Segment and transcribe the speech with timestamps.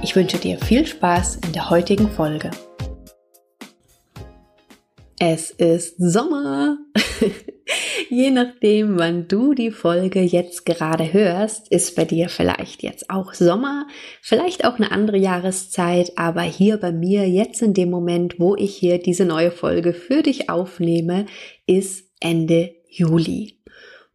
[0.00, 2.50] Ich wünsche dir viel Spaß in der heutigen Folge.
[5.18, 6.78] Es ist Sommer.
[8.08, 13.34] Je nachdem, wann du die Folge jetzt gerade hörst, ist bei dir vielleicht jetzt auch
[13.34, 13.86] Sommer,
[14.22, 18.76] vielleicht auch eine andere Jahreszeit, aber hier bei mir jetzt in dem Moment, wo ich
[18.76, 21.26] hier diese neue Folge für dich aufnehme,
[21.66, 23.57] ist Ende Juli.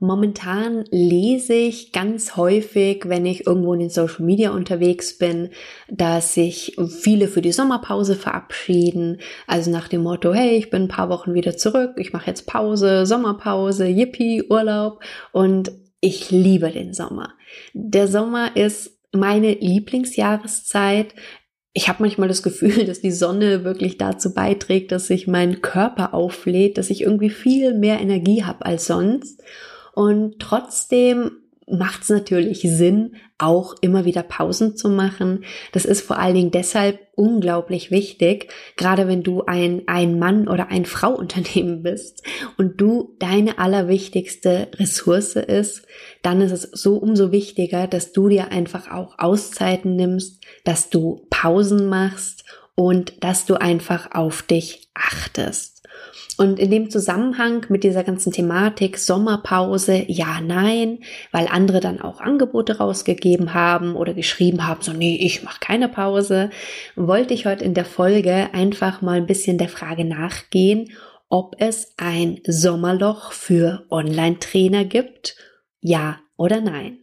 [0.04, 5.52] Momentan lese ich ganz häufig, wenn ich irgendwo in den Social Media unterwegs bin,
[5.88, 9.22] dass sich viele für die Sommerpause verabschieden.
[9.48, 12.48] Also nach dem Motto, hey, ich bin ein paar Wochen wieder zurück, ich mache jetzt
[12.48, 15.02] Pause, Sommerpause, Yippie, Urlaub.
[15.32, 17.30] Und ich liebe den Sommer.
[17.72, 21.16] Der Sommer ist meine Lieblingsjahreszeit.
[21.72, 26.14] Ich habe manchmal das Gefühl, dass die Sonne wirklich dazu beiträgt, dass sich mein Körper
[26.14, 29.42] auflädt, dass ich irgendwie viel mehr Energie habe als sonst.
[29.94, 35.44] Und trotzdem macht es natürlich Sinn, auch immer wieder Pausen zu machen.
[35.72, 40.70] Das ist vor allen Dingen deshalb unglaublich wichtig, gerade wenn du ein ein Mann oder
[40.70, 42.24] ein Frau Unternehmen bist
[42.58, 45.86] und du deine allerwichtigste Ressource ist,
[46.22, 51.26] dann ist es so umso wichtiger, dass du dir einfach auch Auszeiten nimmst, dass du
[51.30, 52.44] Pausen machst
[52.76, 55.73] und dass du einfach auf dich achtest.
[56.38, 61.00] Und in dem Zusammenhang mit dieser ganzen Thematik Sommerpause, ja, nein,
[61.32, 65.90] weil andere dann auch Angebote rausgegeben haben oder geschrieben haben, so, nee, ich mache keine
[65.90, 66.50] Pause,
[66.96, 70.90] wollte ich heute in der Folge einfach mal ein bisschen der Frage nachgehen,
[71.30, 75.36] ob es ein Sommerloch für Online-Trainer gibt,
[75.82, 77.00] ja oder nein.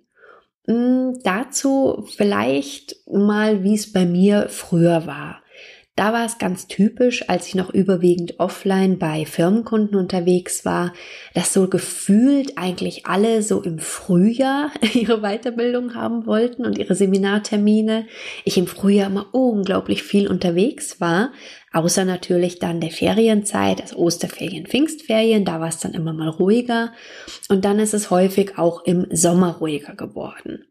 [0.66, 5.42] Hm, dazu vielleicht mal, wie es bei mir früher war.
[5.96, 10.94] Da war es ganz typisch, als ich noch überwiegend offline bei Firmenkunden unterwegs war,
[11.34, 18.06] dass so gefühlt eigentlich alle so im Frühjahr ihre Weiterbildung haben wollten und ihre Seminartermine.
[18.44, 21.32] Ich im Frühjahr immer unglaublich viel unterwegs war,
[21.72, 26.92] außer natürlich dann der Ferienzeit, also Osterferien, Pfingstferien, da war es dann immer mal ruhiger
[27.48, 30.64] und dann ist es häufig auch im Sommer ruhiger geworden.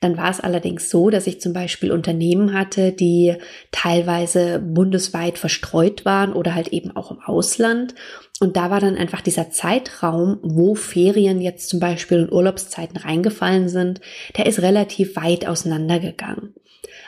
[0.00, 3.36] Dann war es allerdings so, dass ich zum Beispiel Unternehmen hatte, die
[3.70, 7.94] teilweise bundesweit verstreut waren oder halt eben auch im Ausland
[8.42, 13.68] und da war dann einfach dieser Zeitraum, wo Ferien jetzt zum Beispiel in Urlaubszeiten reingefallen
[13.68, 14.00] sind,
[14.36, 16.52] der ist relativ weit auseinandergegangen.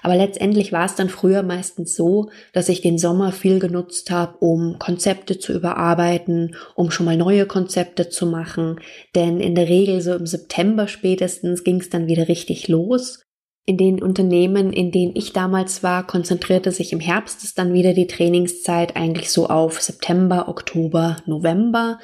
[0.05, 4.37] Aber letztendlich war es dann früher meistens so, dass ich den Sommer viel genutzt habe,
[4.39, 8.79] um Konzepte zu überarbeiten, um schon mal neue Konzepte zu machen.
[9.15, 13.25] Denn in der Regel so im September spätestens ging es dann wieder richtig los.
[13.67, 17.95] In den Unternehmen, in denen ich damals war, konzentrierte sich im Herbst ist dann wieder
[17.95, 21.99] die Trainingszeit eigentlich so auf September, Oktober, November.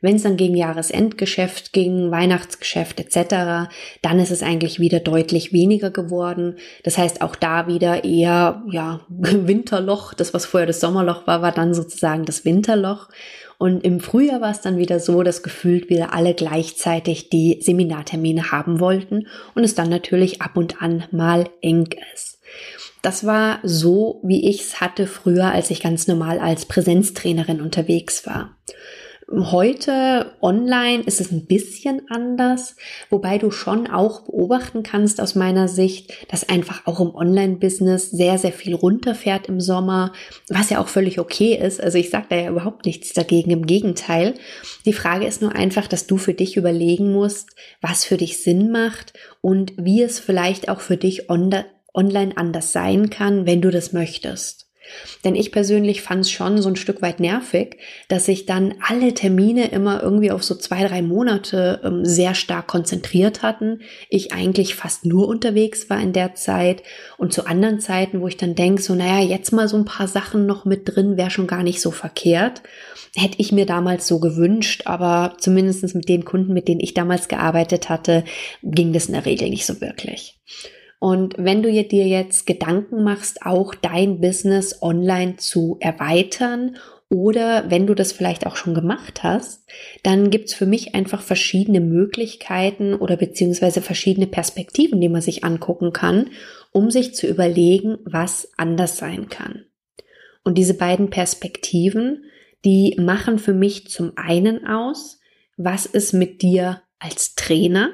[0.00, 3.70] Wenn es dann gegen Jahresendgeschäft ging, Weihnachtsgeschäft etc.,
[4.02, 6.56] dann ist es eigentlich wieder deutlich weniger geworden.
[6.82, 10.14] Das heißt, auch da wieder eher ja Winterloch.
[10.14, 13.10] Das, was vorher das Sommerloch war, war dann sozusagen das Winterloch.
[13.58, 18.50] Und im Frühjahr war es dann wieder so, dass gefühlt wieder alle gleichzeitig die Seminartermine
[18.50, 22.38] haben wollten und es dann natürlich ab und an mal eng ist.
[23.02, 28.26] Das war so, wie ich es hatte früher, als ich ganz normal als Präsenztrainerin unterwegs
[28.26, 28.56] war.
[29.34, 32.76] Heute online ist es ein bisschen anders,
[33.08, 38.36] wobei du schon auch beobachten kannst aus meiner Sicht, dass einfach auch im Online-Business sehr,
[38.36, 40.12] sehr viel runterfährt im Sommer,
[40.50, 41.80] was ja auch völlig okay ist.
[41.82, 44.34] Also ich sage da ja überhaupt nichts dagegen, im Gegenteil.
[44.84, 47.48] Die Frage ist nur einfach, dass du für dich überlegen musst,
[47.80, 53.08] was für dich Sinn macht und wie es vielleicht auch für dich online anders sein
[53.08, 54.71] kann, wenn du das möchtest.
[55.24, 57.78] Denn ich persönlich fand es schon so ein Stück weit nervig,
[58.08, 62.66] dass sich dann alle Termine immer irgendwie auf so zwei, drei Monate ähm, sehr stark
[62.66, 63.80] konzentriert hatten.
[64.08, 66.82] Ich eigentlich fast nur unterwegs war in der Zeit
[67.18, 70.08] und zu anderen Zeiten, wo ich dann denke, so, naja, jetzt mal so ein paar
[70.08, 72.62] Sachen noch mit drin, wäre schon gar nicht so verkehrt.
[73.14, 77.28] Hätte ich mir damals so gewünscht, aber zumindest mit den Kunden, mit denen ich damals
[77.28, 78.24] gearbeitet hatte,
[78.62, 80.38] ging das in der Regel nicht so wirklich.
[81.02, 86.76] Und wenn du dir jetzt Gedanken machst, auch dein Business online zu erweitern
[87.12, 89.68] Oder wenn du das vielleicht auch schon gemacht hast,
[90.02, 95.92] dann gibt's für mich einfach verschiedene Möglichkeiten oder beziehungsweise verschiedene Perspektiven, die man sich angucken
[95.92, 96.30] kann,
[96.70, 99.66] um sich zu überlegen, was anders sein kann.
[100.42, 102.24] Und diese beiden Perspektiven,
[102.64, 105.20] die machen für mich zum einen aus,
[105.58, 107.90] was ist mit dir als Trainer?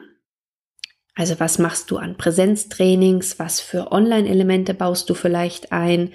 [1.19, 3.41] Also was machst du an Präsenztrainings?
[3.41, 6.13] Was für Online-Elemente baust du vielleicht ein?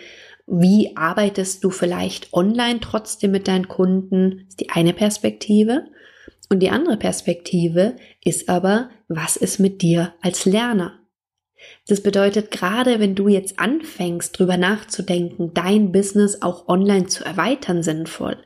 [0.47, 4.38] Wie arbeitest du vielleicht online trotzdem mit deinen Kunden?
[4.38, 5.88] Das ist die eine Perspektive.
[6.50, 11.00] Und die andere Perspektive ist aber, was ist mit dir als Lerner?
[11.85, 17.83] Das bedeutet, gerade wenn du jetzt anfängst, drüber nachzudenken, dein Business auch online zu erweitern
[17.83, 18.38] sinnvoll,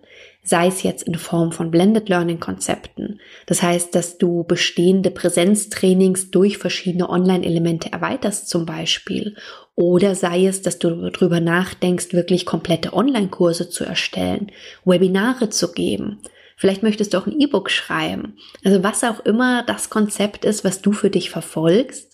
[0.47, 3.19] sei es jetzt in Form von Blended Learning Konzepten.
[3.47, 9.35] Das heißt, dass du bestehende Präsenztrainings durch verschiedene Online-Elemente erweiterst zum Beispiel.
[9.75, 14.51] Oder sei es, dass du darüber nachdenkst, wirklich komplette Online-Kurse zu erstellen,
[14.85, 16.19] Webinare zu geben.
[16.55, 18.37] Vielleicht möchtest du auch ein E-Book schreiben.
[18.63, 22.06] Also was auch immer das Konzept ist, was du für dich verfolgst,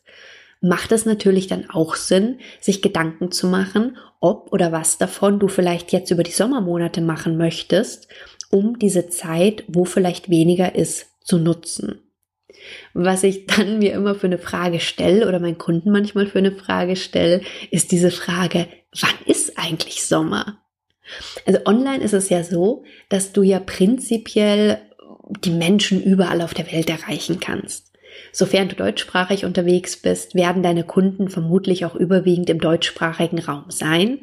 [0.63, 5.49] macht es natürlich dann auch Sinn, sich Gedanken zu machen, ob oder was davon du
[5.49, 8.07] vielleicht jetzt über die Sommermonate machen möchtest,
[8.49, 11.99] um diese Zeit, wo vielleicht weniger ist, zu nutzen.
[12.93, 16.53] Was ich dann mir immer für eine Frage stelle oder meinen Kunden manchmal für eine
[16.53, 18.67] Frage stelle, ist diese Frage,
[18.97, 20.61] wann ist eigentlich Sommer?
[21.45, 24.79] Also online ist es ja so, dass du ja prinzipiell
[25.43, 27.92] die Menschen überall auf der Welt erreichen kannst.
[28.31, 34.19] Sofern du deutschsprachig unterwegs bist, werden deine Kunden vermutlich auch überwiegend im deutschsprachigen Raum sein,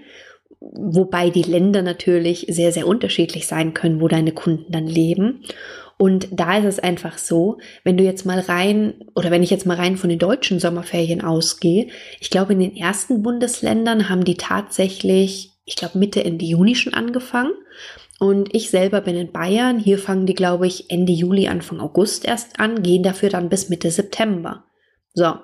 [0.61, 5.45] wobei die Länder natürlich sehr, sehr unterschiedlich sein können, wo deine Kunden dann leben.
[6.01, 9.67] Und da ist es einfach so, wenn du jetzt mal rein, oder wenn ich jetzt
[9.67, 11.89] mal rein von den deutschen Sommerferien ausgehe,
[12.21, 16.95] ich glaube, in den ersten Bundesländern haben die tatsächlich, ich glaube, Mitte Ende Juni schon
[16.95, 17.53] angefangen.
[18.21, 19.79] Und ich selber bin in Bayern.
[19.79, 23.71] Hier fangen die, glaube ich, Ende Juli, Anfang August erst an, gehen dafür dann bis
[23.71, 24.65] Mitte September.
[25.15, 25.37] So,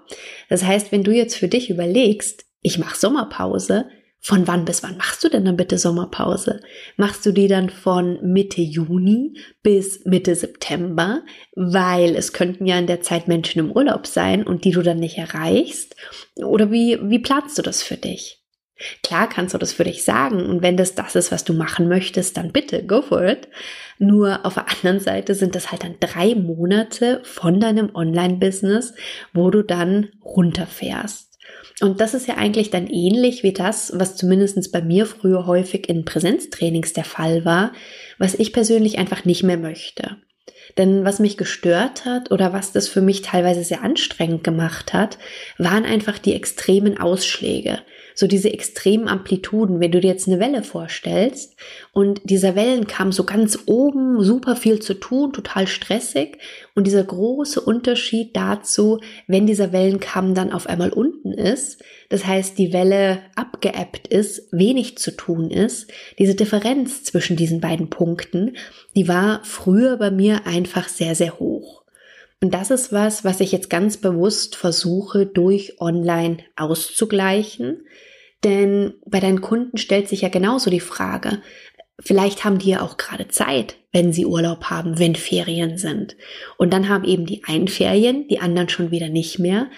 [0.50, 3.86] das heißt, wenn du jetzt für dich überlegst, ich mache Sommerpause,
[4.20, 6.60] von wann bis wann machst du denn dann bitte Sommerpause?
[6.98, 11.22] Machst du die dann von Mitte Juni bis Mitte September,
[11.54, 14.98] weil es könnten ja in der Zeit Menschen im Urlaub sein und die du dann
[14.98, 15.96] nicht erreichst?
[16.44, 18.35] Oder wie, wie planst du das für dich?
[19.02, 21.88] Klar kannst du das für dich sagen und wenn das das ist, was du machen
[21.88, 23.48] möchtest, dann bitte go for it.
[23.98, 28.94] Nur auf der anderen Seite sind das halt dann drei Monate von deinem Online-Business,
[29.32, 31.38] wo du dann runterfährst.
[31.80, 35.88] Und das ist ja eigentlich dann ähnlich wie das, was zumindest bei mir früher häufig
[35.88, 37.72] in Präsenztrainings der Fall war,
[38.18, 40.16] was ich persönlich einfach nicht mehr möchte.
[40.76, 45.18] Denn was mich gestört hat oder was das für mich teilweise sehr anstrengend gemacht hat,
[45.58, 47.78] waren einfach die extremen Ausschläge
[48.16, 51.54] so diese extremen Amplituden, wenn du dir jetzt eine Welle vorstellst
[51.92, 56.38] und dieser Wellen kam so ganz oben, super viel zu tun, total stressig
[56.74, 62.58] und dieser große Unterschied dazu, wenn dieser Wellenkamm dann auf einmal unten ist, das heißt
[62.58, 68.56] die Welle abgeebbt ist, wenig zu tun ist, diese Differenz zwischen diesen beiden Punkten,
[68.96, 71.85] die war früher bei mir einfach sehr, sehr hoch.
[72.42, 77.86] Und das ist was, was ich jetzt ganz bewusst versuche, durch Online auszugleichen.
[78.44, 81.40] Denn bei deinen Kunden stellt sich ja genauso die Frage,
[81.98, 86.16] vielleicht haben die ja auch gerade Zeit, wenn sie Urlaub haben, wenn Ferien sind.
[86.58, 89.70] Und dann haben eben die einen Ferien, die anderen schon wieder nicht mehr.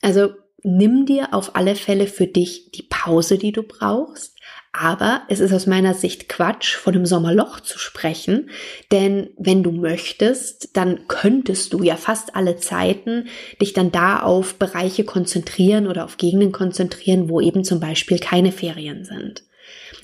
[0.00, 0.30] Also
[0.62, 4.35] nimm dir auf alle Fälle für dich die Pause, die du brauchst.
[4.78, 8.50] Aber es ist aus meiner Sicht Quatsch, von einem Sommerloch zu sprechen,
[8.92, 13.28] denn wenn du möchtest, dann könntest du ja fast alle Zeiten
[13.60, 18.52] dich dann da auf Bereiche konzentrieren oder auf Gegenden konzentrieren, wo eben zum Beispiel keine
[18.52, 19.44] Ferien sind.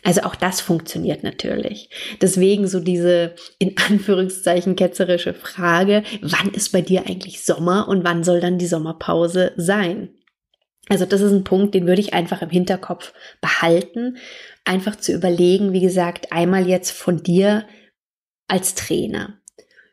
[0.05, 1.91] Also auch das funktioniert natürlich.
[2.21, 8.25] Deswegen so diese in Anführungszeichen ketzerische Frage, wann ist bei dir eigentlich Sommer und wann
[8.25, 10.09] soll dann die Sommerpause sein?
[10.88, 14.17] Also das ist ein Punkt, den würde ich einfach im Hinterkopf behalten
[14.64, 17.66] einfach zu überlegen, wie gesagt, einmal jetzt von dir
[18.49, 19.38] als Trainer.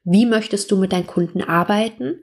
[0.04, 2.22] Wie möchtest du mit deinen Kunden arbeiten?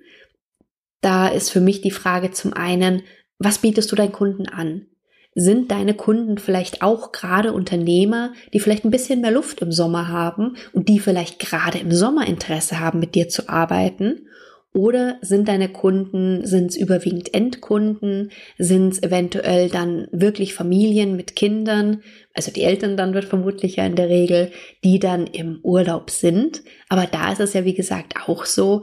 [1.00, 3.02] Da ist für mich die Frage zum einen,
[3.38, 4.86] was bietest du deinen Kunden an?
[5.34, 10.08] Sind deine Kunden vielleicht auch gerade Unternehmer, die vielleicht ein bisschen mehr Luft im Sommer
[10.08, 14.28] haben und die vielleicht gerade im Sommer Interesse haben, mit dir zu arbeiten?
[14.76, 21.34] Oder sind deine Kunden, sind es überwiegend Endkunden, sind es eventuell dann wirklich Familien mit
[21.34, 22.02] Kindern,
[22.34, 24.50] also die Eltern dann wird vermutlich ja in der Regel,
[24.84, 26.62] die dann im Urlaub sind.
[26.90, 28.82] Aber da ist es ja wie gesagt auch so,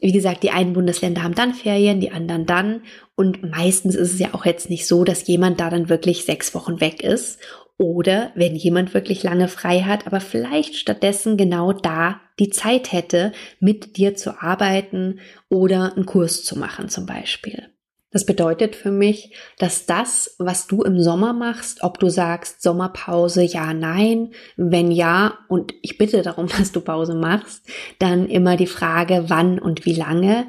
[0.00, 2.80] wie gesagt, die einen Bundesländer haben dann Ferien, die anderen dann.
[3.14, 6.54] Und meistens ist es ja auch jetzt nicht so, dass jemand da dann wirklich sechs
[6.54, 7.38] Wochen weg ist
[7.76, 13.32] Oder wenn jemand wirklich lange frei hat, aber vielleicht stattdessen genau da die Zeit hätte,
[13.58, 17.74] mit dir zu arbeiten oder einen Kurs zu machen zum Beispiel.
[18.14, 23.42] Das bedeutet für mich, dass das, was du im Sommer machst, ob du sagst Sommerpause,
[23.42, 28.68] ja, nein, wenn ja, und ich bitte darum, dass du Pause machst, dann immer die
[28.68, 30.46] Frage, wann und wie lange,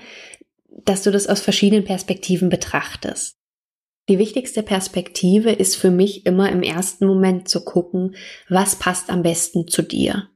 [0.83, 3.35] dass du das aus verschiedenen Perspektiven betrachtest.
[4.07, 8.15] Die wichtigste Perspektive ist für mich immer im ersten Moment zu gucken,
[8.49, 10.29] was passt am besten zu dir.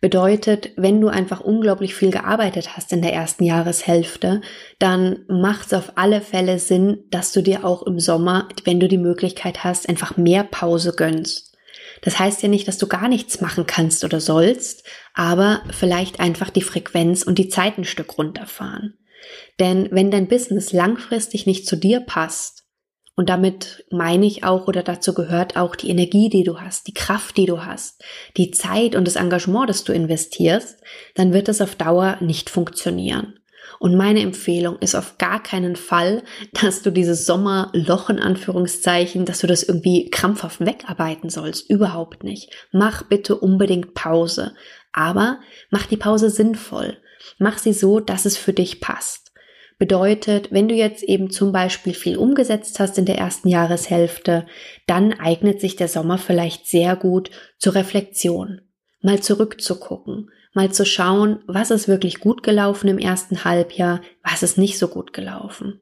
[0.00, 4.40] Bedeutet, wenn du einfach unglaublich viel gearbeitet hast in der ersten Jahreshälfte,
[4.78, 8.86] dann macht es auf alle Fälle Sinn, dass du dir auch im Sommer, wenn du
[8.86, 11.56] die Möglichkeit hast, einfach mehr Pause gönnst.
[12.02, 16.50] Das heißt ja nicht, dass du gar nichts machen kannst oder sollst, aber vielleicht einfach
[16.50, 18.98] die Frequenz und die Zeit ein Stück runterfahren.
[19.60, 22.61] Denn wenn dein Business langfristig nicht zu dir passt,
[23.14, 26.94] und damit meine ich auch oder dazu gehört auch die Energie, die du hast, die
[26.94, 28.02] Kraft, die du hast,
[28.36, 30.80] die Zeit und das Engagement, das du investierst,
[31.14, 33.38] dann wird es auf Dauer nicht funktionieren.
[33.78, 39.40] Und meine Empfehlung ist auf gar keinen Fall, dass du dieses Sommerloch in Anführungszeichen, dass
[39.40, 41.68] du das irgendwie krampfhaft wegarbeiten sollst.
[41.68, 42.50] Überhaupt nicht.
[42.70, 44.54] Mach bitte unbedingt Pause.
[44.92, 45.40] Aber
[45.70, 46.96] mach die Pause sinnvoll.
[47.38, 49.21] Mach sie so, dass es für dich passt.
[49.82, 54.46] Bedeutet, wenn du jetzt eben zum Beispiel viel umgesetzt hast in der ersten Jahreshälfte,
[54.86, 58.60] dann eignet sich der Sommer vielleicht sehr gut zur Reflexion.
[59.00, 64.56] Mal zurückzugucken, mal zu schauen, was ist wirklich gut gelaufen im ersten Halbjahr, was ist
[64.56, 65.80] nicht so gut gelaufen.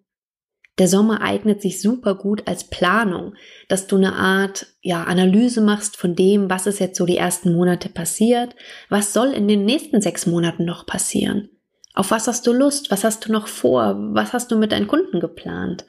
[0.79, 3.35] Der Sommer eignet sich super gut als Planung,
[3.69, 7.53] dass du eine Art ja, Analyse machst von dem, was ist jetzt so die ersten
[7.53, 8.57] Monate passiert,
[8.89, 11.51] was soll in den nächsten sechs Monaten noch passieren.
[11.95, 12.91] Auf was hast du Lust?
[12.91, 13.97] Was hast du noch vor?
[14.13, 15.85] Was hast du mit deinen Kunden geplant?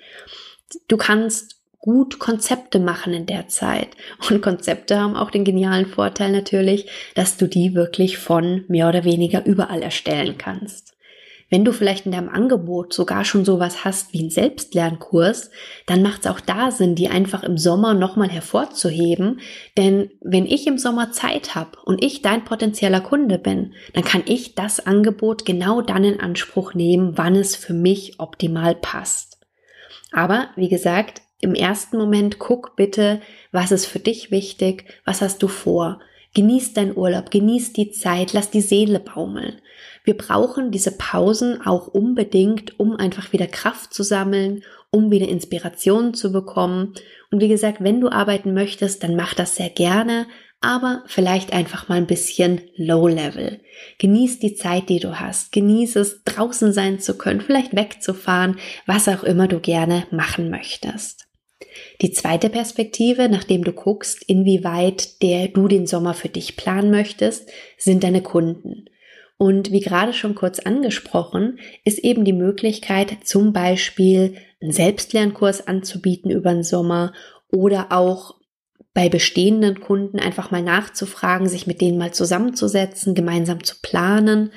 [0.88, 3.90] Du kannst gut Konzepte machen in der Zeit.
[4.30, 9.04] Und Konzepte haben auch den genialen Vorteil natürlich, dass du die wirklich von mehr oder
[9.04, 10.91] weniger überall erstellen kannst.
[11.52, 15.52] Wenn du vielleicht in deinem Angebot sogar schon sowas hast wie einen Selbstlernkurs,
[15.86, 19.42] dann macht es auch da Sinn, die einfach im Sommer nochmal hervorzuheben.
[19.78, 24.24] Denn wenn ich im Sommer Zeit habe und ich dein potenzieller Kunde bin, dann kann
[24.26, 29.38] ich das Angebot genau dann in Anspruch nehmen, wann es für mich optimal passt.
[30.14, 33.20] Aber wie gesagt, im ersten Moment guck bitte,
[33.52, 36.00] was ist für dich wichtig, was hast du vor.
[36.34, 39.60] Genieß deinen Urlaub, genieß die Zeit, lass die Seele baumeln.
[40.04, 46.14] Wir brauchen diese Pausen auch unbedingt, um einfach wieder Kraft zu sammeln, um wieder Inspiration
[46.14, 46.94] zu bekommen.
[47.32, 50.28] Und wie gesagt, wenn du arbeiten möchtest, dann mach das sehr gerne,
[50.60, 53.62] aber vielleicht einfach mal ein bisschen low level.
[53.98, 55.52] Genieß die Zeit, die du hast.
[55.52, 61.28] Genieß es, draußen sein zu können, vielleicht wegzufahren, was auch immer du gerne machen möchtest.
[62.02, 67.50] Die zweite Perspektive, nachdem du guckst, inwieweit der du den Sommer für dich planen möchtest,
[67.78, 68.86] sind deine Kunden.
[69.42, 76.30] Und wie gerade schon kurz angesprochen, ist eben die Möglichkeit, zum Beispiel einen Selbstlernkurs anzubieten
[76.30, 77.12] über den Sommer
[77.52, 78.36] oder auch
[78.94, 84.52] bei bestehenden Kunden einfach mal nachzufragen, sich mit denen mal zusammenzusetzen, gemeinsam zu planen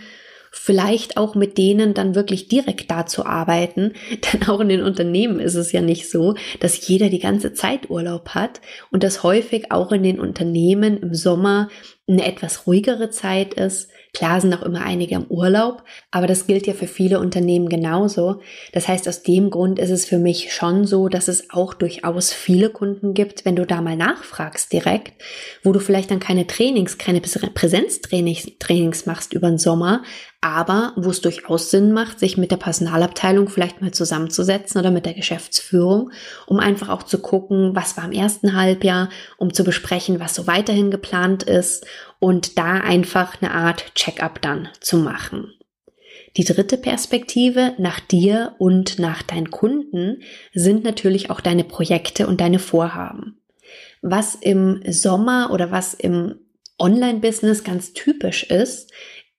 [0.56, 3.92] vielleicht auch mit denen dann wirklich direkt da zu arbeiten.
[4.32, 7.90] Denn auch in den Unternehmen ist es ja nicht so, dass jeder die ganze Zeit
[7.90, 8.60] Urlaub hat
[8.90, 11.68] und dass häufig auch in den Unternehmen im Sommer
[12.08, 15.82] eine etwas ruhigere Zeit ist, Klar sind auch immer einige im Urlaub,
[16.12, 18.40] aber das gilt ja für viele Unternehmen genauso.
[18.72, 22.32] Das heißt, aus dem Grund ist es für mich schon so, dass es auch durchaus
[22.32, 25.20] viele Kunden gibt, wenn du da mal nachfragst direkt,
[25.64, 30.04] wo du vielleicht dann keine Trainings, keine Präsenztrainings Trainings machst über den Sommer,
[30.40, 35.06] aber wo es durchaus Sinn macht, sich mit der Personalabteilung vielleicht mal zusammenzusetzen oder mit
[35.06, 36.10] der Geschäftsführung,
[36.46, 39.08] um einfach auch zu gucken, was war im ersten Halbjahr,
[39.38, 41.84] um zu besprechen, was so weiterhin geplant ist
[42.24, 45.52] und da einfach eine Art Check-up dann zu machen.
[46.38, 50.22] Die dritte Perspektive nach dir und nach deinen Kunden
[50.54, 53.42] sind natürlich auch deine Projekte und deine Vorhaben.
[54.00, 56.36] Was im Sommer oder was im
[56.78, 58.90] Online-Business ganz typisch ist,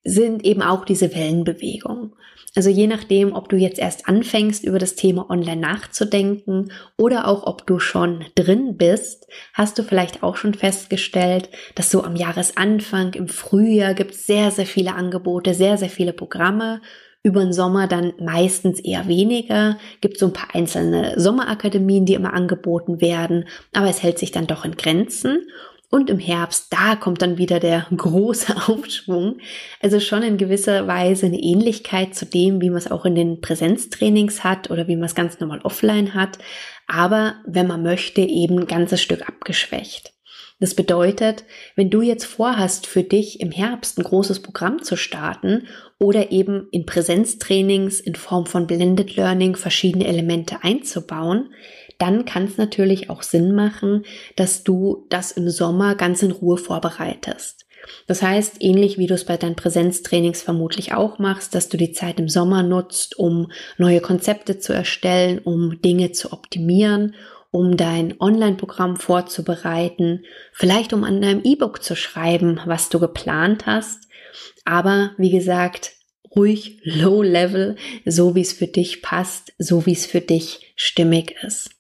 [0.04, 2.14] sind eben auch diese Wellenbewegungen.
[2.56, 7.46] Also je nachdem, ob du jetzt erst anfängst, über das Thema Online nachzudenken oder auch
[7.46, 13.14] ob du schon drin bist, hast du vielleicht auch schon festgestellt, dass so am Jahresanfang,
[13.14, 16.82] im Frühjahr gibt es sehr, sehr viele Angebote, sehr, sehr viele Programme.
[17.24, 19.78] Über den Sommer dann meistens eher weniger.
[20.00, 24.48] Gibt so ein paar einzelne Sommerakademien, die immer angeboten werden, aber es hält sich dann
[24.48, 25.40] doch in Grenzen.
[25.96, 29.38] Und im Herbst, da kommt dann wieder der große Aufschwung.
[29.80, 33.40] Also schon in gewisser Weise eine Ähnlichkeit zu dem, wie man es auch in den
[33.40, 36.38] Präsenztrainings hat oder wie man es ganz normal offline hat.
[36.86, 40.12] Aber wenn man möchte, eben ein ganzes Stück abgeschwächt.
[40.60, 41.46] Das bedeutet,
[41.78, 46.68] wenn du jetzt vorhast, für dich im Herbst ein großes Programm zu starten oder eben
[46.72, 51.54] in Präsenztrainings in Form von Blended Learning verschiedene Elemente einzubauen,
[51.98, 54.04] dann kann es natürlich auch Sinn machen,
[54.36, 57.66] dass du das im Sommer ganz in Ruhe vorbereitest.
[58.08, 61.92] Das heißt, ähnlich wie du es bei deinen Präsenztrainings vermutlich auch machst, dass du die
[61.92, 67.16] Zeit im Sommer nutzt, um neue Konzepte zu erstellen, um Dinge zu optimieren,
[67.52, 74.08] um dein Online-Programm vorzubereiten, vielleicht um an deinem E-Book zu schreiben, was du geplant hast.
[74.66, 75.94] Aber wie gesagt,
[76.36, 77.76] ruhig low level,
[78.06, 81.75] so wie es für dich passt, so wie es für dich stimmig ist.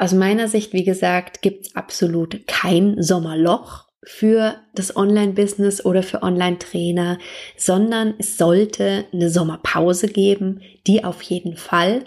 [0.00, 7.18] Aus meiner Sicht, wie gesagt, gibt's absolut kein Sommerloch für das Online-Business oder für Online-Trainer,
[7.58, 12.06] sondern es sollte eine Sommerpause geben, die auf jeden Fall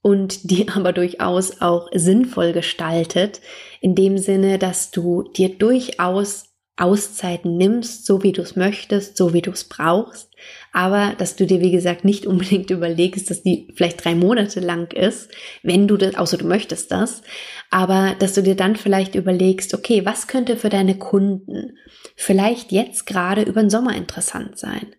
[0.00, 3.42] und die aber durchaus auch sinnvoll gestaltet,
[3.82, 9.32] in dem Sinne, dass du dir durchaus Auszeiten nimmst, so wie du es möchtest, so
[9.32, 10.32] wie du es brauchst,
[10.72, 14.92] aber dass du dir, wie gesagt, nicht unbedingt überlegst, dass die vielleicht drei Monate lang
[14.92, 15.30] ist,
[15.62, 17.22] wenn du das, außer du möchtest das,
[17.70, 21.78] aber dass du dir dann vielleicht überlegst, okay, was könnte für deine Kunden
[22.16, 24.96] vielleicht jetzt gerade über den Sommer interessant sein?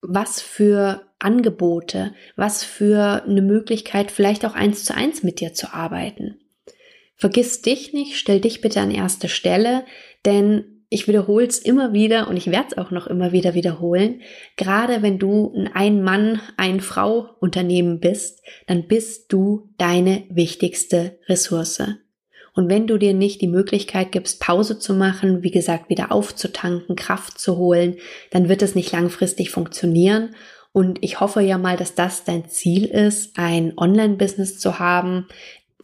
[0.00, 5.72] Was für Angebote, was für eine Möglichkeit, vielleicht auch eins zu eins mit dir zu
[5.72, 6.38] arbeiten.
[7.16, 9.84] Vergiss dich nicht, stell dich bitte an erste Stelle,
[10.24, 14.22] denn ich wiederhole es immer wieder und ich werde es auch noch immer wieder wiederholen.
[14.56, 21.82] Gerade wenn du ein Ein-Mann, Ein-Frau-Unternehmen bist, dann bist du deine wichtigste Ressource.
[22.54, 26.96] Und wenn du dir nicht die Möglichkeit gibst, Pause zu machen, wie gesagt, wieder aufzutanken,
[26.96, 27.96] Kraft zu holen,
[28.30, 30.34] dann wird es nicht langfristig funktionieren.
[30.72, 35.26] Und ich hoffe ja mal, dass das dein Ziel ist, ein Online-Business zu haben,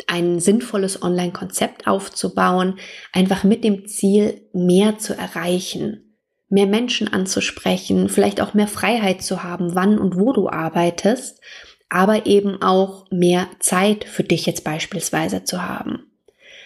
[0.06, 2.78] ein sinnvolles Online-Konzept aufzubauen,
[3.12, 6.16] einfach mit dem Ziel, mehr zu erreichen,
[6.48, 11.40] mehr Menschen anzusprechen, vielleicht auch mehr Freiheit zu haben, wann und wo du arbeitest,
[11.88, 16.06] aber eben auch mehr Zeit für dich jetzt beispielsweise zu haben.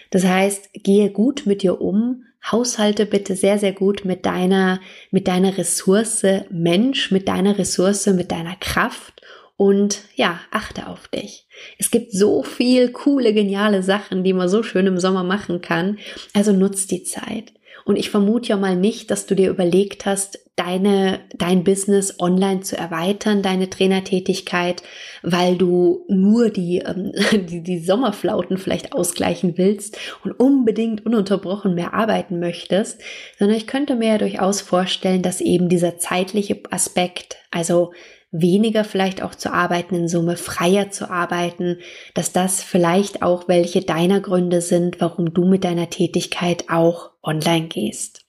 [0.09, 4.79] Das heißt, gehe gut mit dir um, haushalte bitte sehr, sehr gut mit deiner,
[5.11, 9.21] mit deiner Ressource Mensch, mit deiner Ressource, mit deiner Kraft
[9.57, 11.47] und ja, achte auf dich.
[11.79, 15.97] Es gibt so viel coole, geniale Sachen, die man so schön im Sommer machen kann.
[16.33, 17.53] Also nutzt die Zeit.
[17.83, 22.61] Und ich vermute ja mal nicht, dass du dir überlegt hast, deine, dein Business online
[22.61, 24.83] zu erweitern, deine Trainertätigkeit,
[25.23, 27.13] weil du nur die, ähm,
[27.47, 33.01] die, die Sommerflauten vielleicht ausgleichen willst und unbedingt ununterbrochen mehr arbeiten möchtest,
[33.39, 37.93] sondern ich könnte mir ja durchaus vorstellen, dass eben dieser zeitliche Aspekt, also
[38.41, 41.77] weniger vielleicht auch zu arbeiten, in Summe freier zu arbeiten,
[42.13, 47.67] dass das vielleicht auch welche deiner Gründe sind, warum du mit deiner Tätigkeit auch online
[47.67, 48.25] gehst.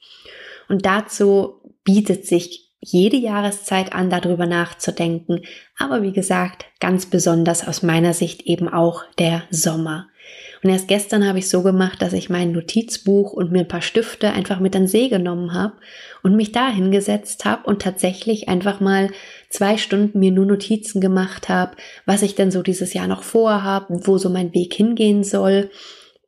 [0.68, 5.42] Und dazu bietet sich jede Jahreszeit an, darüber nachzudenken,
[5.76, 10.08] aber wie gesagt, ganz besonders aus meiner Sicht eben auch der Sommer.
[10.62, 13.82] Und erst gestern habe ich so gemacht, dass ich mein Notizbuch und mir ein paar
[13.82, 15.74] Stifte einfach mit an See genommen habe
[16.22, 19.10] und mich da hingesetzt habe und tatsächlich einfach mal
[19.50, 24.00] zwei Stunden mir nur Notizen gemacht habe, was ich denn so dieses Jahr noch vorhabe,
[24.06, 25.70] wo so mein Weg hingehen soll.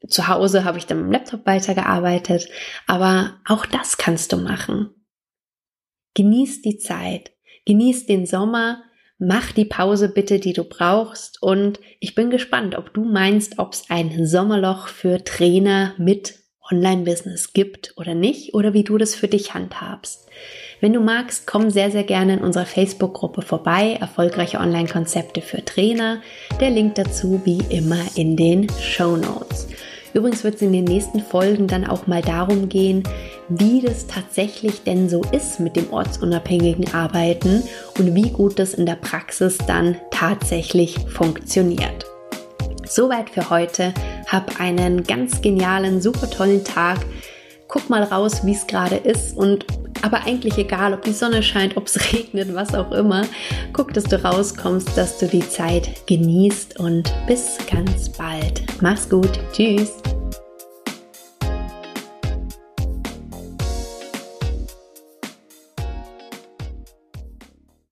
[0.08, 2.48] Zu Hause habe ich dann mit dem Laptop weitergearbeitet,
[2.86, 4.90] aber auch das kannst du machen.
[6.14, 7.32] Genieß die Zeit,
[7.66, 8.82] genieß den Sommer,
[9.20, 13.74] mach die Pause bitte, die du brauchst und ich bin gespannt, ob du meinst, ob
[13.74, 16.40] es ein Sommerloch für Trainer mit
[16.72, 20.28] Online-Business gibt oder nicht oder wie du das für dich handhabst.
[20.80, 26.22] Wenn du magst, komm sehr, sehr gerne in unserer Facebook-Gruppe vorbei, erfolgreiche Online-Konzepte für Trainer.
[26.60, 29.68] Der Link dazu wie immer in den Show Notes.
[30.12, 33.02] Übrigens wird es in den nächsten Folgen dann auch mal darum gehen,
[33.48, 37.62] wie das tatsächlich denn so ist mit dem ortsunabhängigen Arbeiten
[37.98, 42.06] und wie gut das in der Praxis dann tatsächlich funktioniert.
[42.86, 43.94] Soweit für heute.
[44.26, 46.98] Hab einen ganz genialen, super tollen Tag.
[47.68, 49.64] Guck mal raus, wie es gerade ist und
[50.02, 53.26] aber eigentlich egal, ob die Sonne scheint, ob es regnet, was auch immer.
[53.72, 58.62] Guck, dass du rauskommst, dass du die Zeit genießt und bis ganz bald.
[58.80, 59.40] Mach's gut.
[59.52, 59.92] Tschüss.